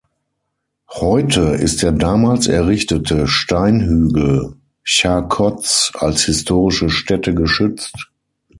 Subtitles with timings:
[0.95, 8.09] Heute ist der damals errichtete „Steinhügel“ Charcots als historische Stätte geschützt.